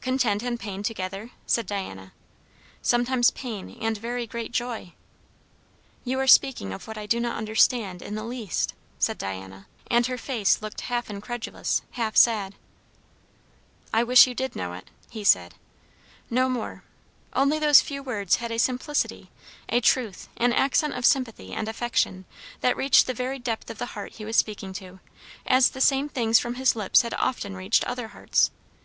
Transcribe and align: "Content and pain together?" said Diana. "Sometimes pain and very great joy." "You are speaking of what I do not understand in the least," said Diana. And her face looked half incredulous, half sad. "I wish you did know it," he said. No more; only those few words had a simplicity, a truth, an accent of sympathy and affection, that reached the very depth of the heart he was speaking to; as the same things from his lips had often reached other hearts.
"Content 0.00 0.44
and 0.44 0.60
pain 0.60 0.84
together?" 0.84 1.30
said 1.46 1.66
Diana. 1.66 2.12
"Sometimes 2.80 3.32
pain 3.32 3.76
and 3.80 3.98
very 3.98 4.24
great 4.24 4.52
joy." 4.52 4.92
"You 6.04 6.20
are 6.20 6.28
speaking 6.28 6.72
of 6.72 6.86
what 6.86 6.96
I 6.96 7.06
do 7.06 7.18
not 7.18 7.36
understand 7.36 8.00
in 8.00 8.14
the 8.14 8.22
least," 8.22 8.72
said 9.00 9.18
Diana. 9.18 9.66
And 9.90 10.06
her 10.06 10.16
face 10.16 10.62
looked 10.62 10.82
half 10.82 11.10
incredulous, 11.10 11.82
half 11.90 12.16
sad. 12.16 12.54
"I 13.92 14.04
wish 14.04 14.28
you 14.28 14.32
did 14.36 14.54
know 14.54 14.74
it," 14.74 14.86
he 15.10 15.24
said. 15.24 15.56
No 16.30 16.48
more; 16.48 16.84
only 17.32 17.58
those 17.58 17.80
few 17.80 18.00
words 18.00 18.36
had 18.36 18.52
a 18.52 18.60
simplicity, 18.60 19.28
a 19.68 19.80
truth, 19.80 20.28
an 20.36 20.52
accent 20.52 20.94
of 20.94 21.04
sympathy 21.04 21.52
and 21.52 21.66
affection, 21.68 22.26
that 22.60 22.76
reached 22.76 23.08
the 23.08 23.12
very 23.12 23.40
depth 23.40 23.68
of 23.70 23.78
the 23.78 23.86
heart 23.98 24.12
he 24.12 24.24
was 24.24 24.36
speaking 24.36 24.72
to; 24.74 25.00
as 25.44 25.70
the 25.70 25.80
same 25.80 26.08
things 26.08 26.38
from 26.38 26.54
his 26.54 26.76
lips 26.76 27.02
had 27.02 27.14
often 27.14 27.56
reached 27.56 27.82
other 27.86 28.06
hearts. 28.14 28.52